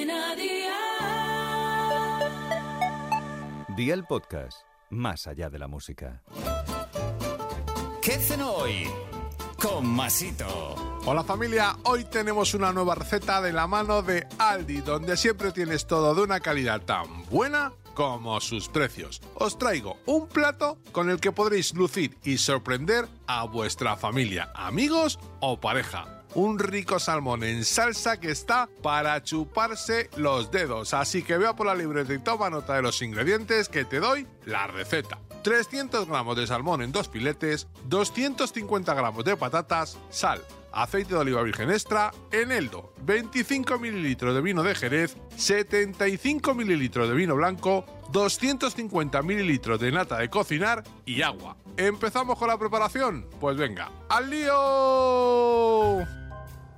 [0.00, 0.70] Cadena Dial.
[3.76, 6.22] Día el podcast, más allá de la música.
[8.00, 8.88] ¿Qué cenó hoy?
[9.60, 10.46] Con Masito.
[11.04, 15.86] Hola familia, hoy tenemos una nueva receta de la mano de Aldi, donde siempre tienes
[15.86, 19.20] todo de una calidad tan buena como sus precios.
[19.34, 25.18] Os traigo un plato con el que podréis lucir y sorprender a vuestra familia, amigos
[25.40, 30.94] o pareja un rico salmón en salsa que está para chuparse los dedos.
[30.94, 34.26] Así que vea por la libreta y toma nota de los ingredientes que te doy
[34.46, 35.18] la receta.
[35.42, 41.42] 300 gramos de salmón en dos filetes, 250 gramos de patatas, sal, aceite de oliva
[41.42, 49.22] virgen extra, eneldo, 25 mililitros de vino de Jerez, 75 mililitros de vino blanco, 250
[49.22, 51.56] mililitros de nata de cocinar y agua.
[51.76, 53.26] ¿Empezamos con la preparación?
[53.40, 56.06] Pues venga, ¡al lío!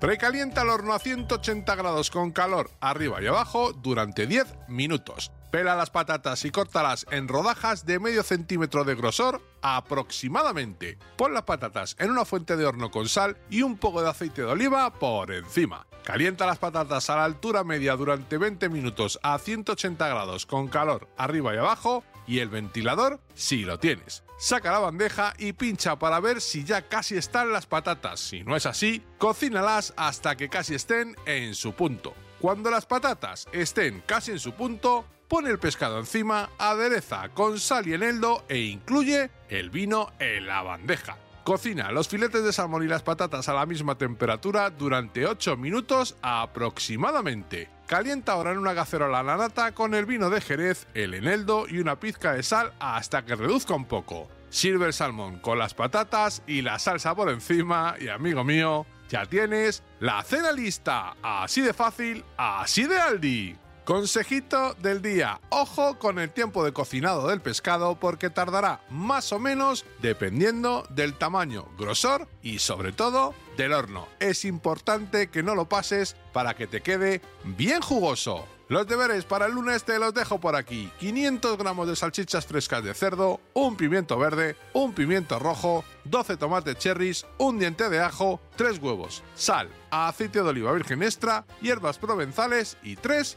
[0.00, 5.30] Precalienta el horno a 180 grados con calor arriba y abajo durante 10 minutos.
[5.52, 10.96] Pela las patatas y córtalas en rodajas de medio centímetro de grosor aproximadamente.
[11.18, 14.40] Pon las patatas en una fuente de horno con sal y un poco de aceite
[14.40, 15.86] de oliva por encima.
[16.04, 21.06] Calienta las patatas a la altura media durante 20 minutos a 180 grados con calor
[21.18, 24.24] arriba y abajo y el ventilador si lo tienes.
[24.38, 28.20] Saca la bandeja y pincha para ver si ya casi están las patatas.
[28.20, 32.14] Si no es así, cocínalas hasta que casi estén en su punto.
[32.40, 37.88] Cuando las patatas estén casi en su punto, pone el pescado encima, adereza con sal
[37.88, 41.16] y eneldo e incluye el vino en la bandeja.
[41.42, 46.18] Cocina los filetes de salmón y las patatas a la misma temperatura durante 8 minutos
[46.20, 47.70] aproximadamente.
[47.86, 51.78] Calienta ahora en una cacerola la nata con el vino de Jerez, el eneldo y
[51.78, 54.28] una pizca de sal hasta que reduzca un poco.
[54.50, 59.24] Sirve el salmón con las patatas y la salsa por encima y amigo mío, ya
[59.24, 61.16] tienes la cena lista.
[61.22, 63.56] Así de fácil, así de Aldi.
[63.84, 65.40] Consejito del día.
[65.48, 71.14] Ojo con el tiempo de cocinado del pescado porque tardará más o menos dependiendo del
[71.14, 74.06] tamaño, grosor y sobre todo del horno.
[74.20, 78.46] Es importante que no lo pases para que te quede bien jugoso.
[78.68, 80.90] Los deberes para el lunes te los dejo por aquí.
[80.98, 86.78] 500 gramos de salchichas frescas de cerdo, un pimiento verde, un pimiento rojo, 12 tomates
[86.78, 92.78] cherries, un diente de ajo, 3 huevos, sal, aceite de oliva virgen extra, hierbas provenzales
[92.82, 93.36] y 3